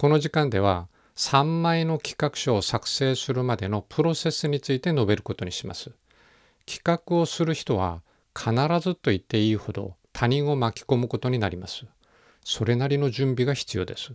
[0.00, 5.90] この時間では3枚の企画書を作成するまでのプロセスについて述べることにします。
[6.66, 11.84] 企画をする人は必ずと言っていいほど他人を巻き込むことになります。
[12.44, 14.12] それなりの準備が必要です。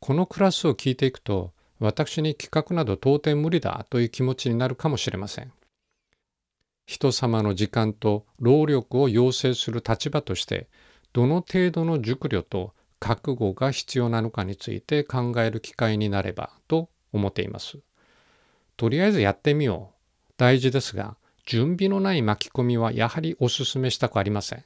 [0.00, 5.52] このクラスを聞いていくと私に企画など到底無理だという気持ちになるかもしれません。
[6.84, 10.66] 人様の時間と労力を要請する立場として
[11.12, 17.78] どの程度の熟慮と覚悟が必要なのかについて考える機会になればと思っています。
[18.76, 20.32] とりあえずやってみよう。
[20.36, 24.64] 大事ですが、準備のない巻き込みはやはりお勧めしたくありません。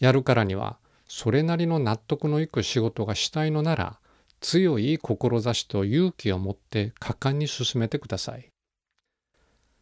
[0.00, 3.98] やるからには、それなりの納得のいく仕事がしたいのなら、
[4.40, 8.48] 強い志と勇気を持って果敢に進めてください。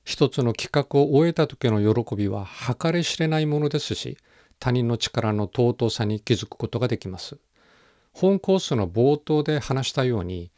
[0.05, 2.47] 一つの企画を終えた時の喜びは
[2.81, 4.17] 計り知れないものですし、
[4.59, 7.39] 他人の力の尊さに気づくことができます。
[8.19, 10.51] 本コースの冒頭で話したように、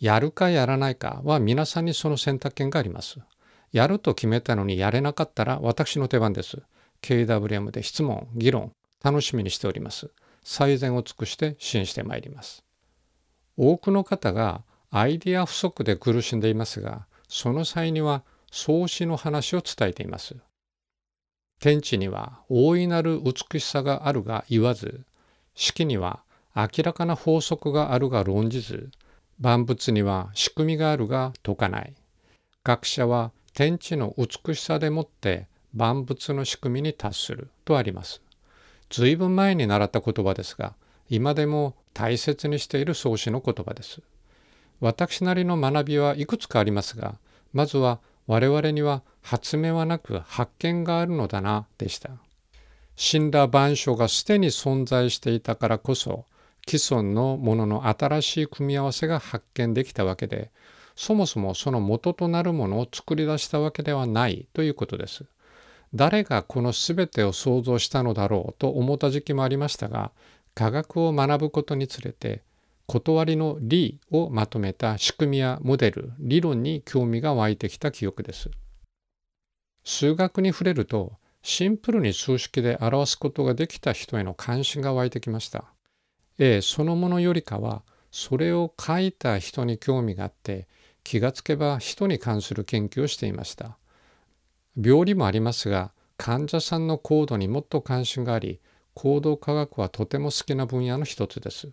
[0.00, 3.20] やるかやらないかは皆さんにその選択権があります。
[3.70, 6.60] やると決めたのにやれなかったら私の手番です。
[7.02, 10.10] KWM で質問、議論、楽しみにしております。
[10.42, 12.64] 最善を尽くして支援してまいります。
[13.56, 20.34] 多くの方がアイディア不足で苦しんでいますが、その際には創始の話を伝えています。
[21.60, 25.06] 天地には大いなる美しさがあるが言わず、
[25.54, 26.23] 式には
[26.54, 28.90] 明らかな法則があるが論じず、
[29.40, 31.94] 万物には仕組みがあるが解かない。
[32.62, 38.22] 学者は天地の美しさでもって万物の仕組みに達するとあります。
[38.88, 40.74] 随分前に習った言葉ですが、
[41.10, 44.00] 今でも大切にしている創始の言葉です。
[44.80, 47.16] 私なりの学びはいくつかありますが、
[47.52, 52.10] まずは我々には発明はなく発見があるのだなでした。
[52.96, 56.24] 死んだ万象がすでに存在していたからこそ、
[56.66, 60.50] 既存のものの新しい組み合わせが発見できたわけで、
[60.96, 65.24] そもそもその元となるものを作り出したわけではないということです。
[65.94, 70.10] 誰がこの全てを創造したのだろうと思った時期もありましたが、
[70.54, 72.42] 科学を学ぶことにつれて、
[72.86, 78.50] 断りの理をまとめた仕組みやモデル、理論に興味が湧いてきた記憶です。
[79.84, 85.64] 数学に触れると、シンプルに数式で表すことができた人への関心が湧いてきました。
[86.38, 90.68] 絵そのものよりかはそれを描いた人に興味があって
[91.02, 93.76] 気がつけば人に関する研究をしていました。
[94.80, 98.60] 病理もありますが患者さんの行動にもっと関心があり
[98.94, 101.70] 行動科学はとても好きな分野の一つです。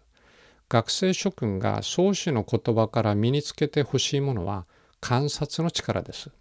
[0.69, 4.66] 学生諸君が創始の言葉から身につけてほしいものは
[4.99, 6.31] 観察の力です。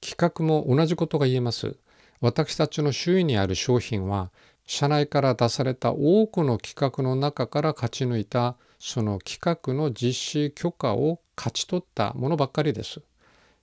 [0.00, 1.76] 企画も同じことが言えます。
[2.20, 4.30] 私たちの周囲にある商品は
[4.66, 13.00] 社内から出された多くの企画の中から勝ち抜いたその企画の実施許可を勝ち取ったものばっかりです。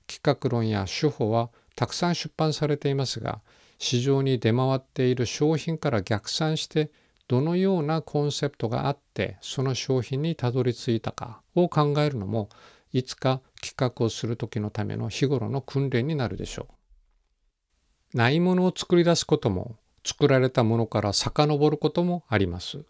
[0.07, 3.41] 企画論や手法はたくさん出版されていますが
[3.79, 6.91] 市場に出回っている商品から逆算して
[7.27, 12.49] どのようなコンセプトがあってその商品にたどり着いたかを考えるのも
[12.91, 16.67] いつか企画をする時のための日頃の訓練になるでしょ
[18.13, 18.17] う。
[18.17, 22.83] ないものを作り出すことも作られたものから遡ることもあります。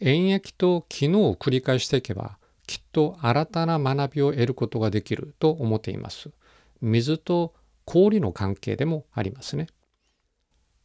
[0.00, 6.30] 演疫と機能を繰り返していけば、きっと新たな学びを得ることができると思っています。
[6.80, 9.66] 水と氷の関係でもありますね。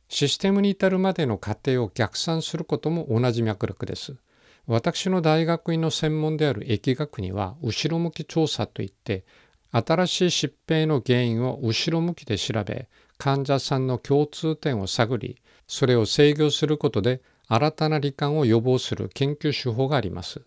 [0.10, 4.16] システムに至るまでの過程を逆算することも同じ脈絡です。
[4.68, 9.26] 私の大学院の専門である疫学には後ろ向き調査といって
[9.72, 20.42] 新しい疾病の原因を後ろ向きで調べ患者さんの共通点を探りそれを制御することで新たな罹患を予防する研究手法があります。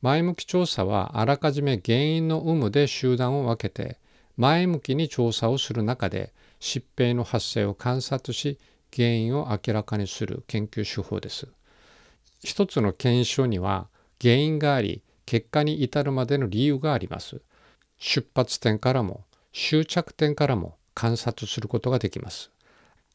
[0.00, 3.98] 前向き調査はあらかじめ原因の有無で集団を分けて
[4.36, 8.58] 前向きに調査をする中で疾病の発生を観察し
[8.94, 11.48] 原因を明らかにする研究手法です。
[12.44, 13.88] 一つの検証には
[14.20, 17.40] 原因があり結果に至るまでの理由があります。
[17.98, 22.50] 出発点からも終着点からも観察することができます。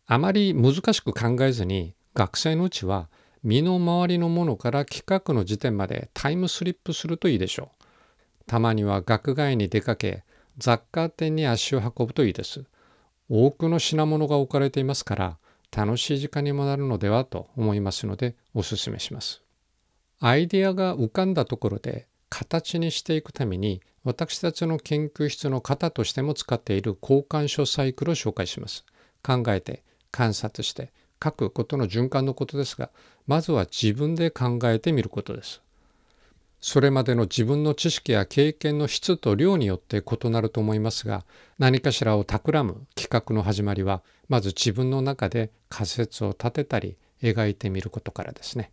[0.06, 3.10] あまり難しく考えずに学生のうちは
[3.44, 7.84] 身の回りのものから企画の時点までタイムスリップするといいでしょう。
[8.48, 10.24] たまには学外に出かけ
[10.58, 12.64] 雑貨店に足を運ぶといいです。
[13.28, 15.38] 多くの品物が置かれていますから
[15.76, 19.42] 楽しい時間にもなるのではと思いますのでお勧めします。
[20.22, 28.86] アイデアが浮かんだところで形にしていくために私たちの研究室の型としても使っている交換書サイクルを紹介します。
[29.24, 30.92] 考えて観察して
[31.24, 32.92] 書くことの循環のことですが
[33.26, 35.62] まずは自分で考えてみることです
[36.60, 41.26] それまでの自分の知識や経験の質と量によって異なると思いますが
[41.58, 48.72] 何かしらを企む企画の始まりはまず自分の中で仮説を立てたり描いてみることからですね。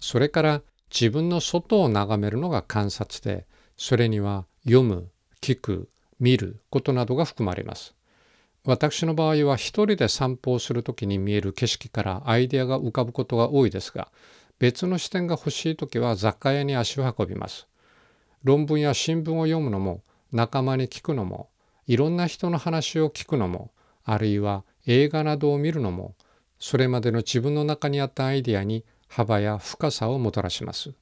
[0.00, 0.62] それから
[0.92, 3.46] 自分の外を眺めるのが観察で
[3.78, 5.08] それには読む
[5.40, 5.88] 聞く
[6.18, 7.94] 見ることなどが含まれます。
[8.64, 14.08] 私の場合は一人で散歩をする時に見える景色からアイデアが浮かぶことが多いですが
[14.58, 17.68] 別の視点が欲しい時は雑貨屋に足を運びます。
[18.42, 20.02] 論文や新聞を読むのも
[20.32, 21.48] 仲間に聞くのも
[21.86, 23.70] いろんな人の話を聞くのも
[24.04, 26.14] あるいは映画などを見るのも
[26.58, 30.92] それまでの自分の中にあったアイデアに幅や深さをもたらします。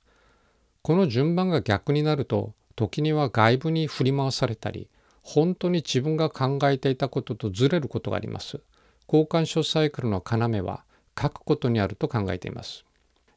[0.82, 4.88] この順番が逆になると時には外部に振り回されたり
[5.22, 8.60] 本当に自分が考えていたこととずれることがあります。
[9.08, 10.84] 交換書サイクルの要は
[11.20, 12.84] 書くことにあると考えています。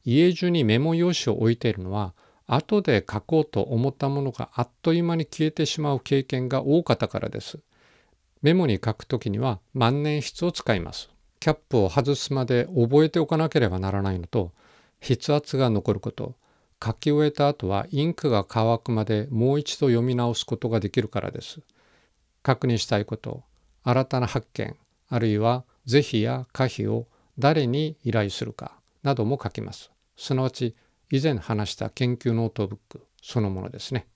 [0.05, 2.13] 家中にメモ用紙を置いているのは
[2.45, 7.59] 後で書こうと思ったものがあっという間に消えてしまう経験が多かったからです。
[8.41, 11.09] メモに書くときには万年筆を使います。
[11.39, 14.51] キャップを外すまで覚えておかなければならないのと
[14.99, 16.35] 筆圧が残ること
[16.83, 21.61] 書き終えた後はインクが乾くまでもう一度読み直すことができるからです。
[22.41, 23.43] 確認したいこと
[23.83, 24.75] 新たな発見
[25.09, 29.91] あるいは是非や可否を誰に依頼するかなども書きます。
[30.15, 30.75] すなわち
[31.11, 34.07] 以前話した研究ノートブックそのものですね。